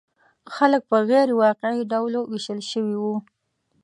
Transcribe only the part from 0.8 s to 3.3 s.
په غیر واقعي ډلو ویشل شوي وو.